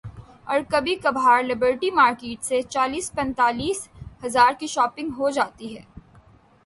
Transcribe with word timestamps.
اورکبھی 0.47 0.95
کبھار 0.95 1.43
Liberty 1.43 1.91
market 1.91 2.43
سے 2.43 2.61
چالیس 2.69 3.11
پینتالیس 3.11 3.87
ہزار 4.25 4.53
کی 4.59 4.67
شاپنگ 4.67 5.09
ہو 5.17 5.29
جاتی 5.29 5.75
ہے۔ 5.75 5.81